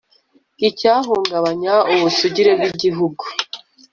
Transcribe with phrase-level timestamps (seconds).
[0.69, 3.23] icyahungabanya ubusugire bw igihugu